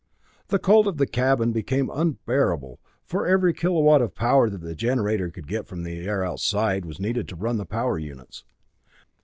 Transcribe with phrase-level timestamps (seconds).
[0.47, 5.29] The cold of the cabin became unbearable, for every kilowatt of power that the generator
[5.29, 8.43] could get from the air outside was needed to run the power units.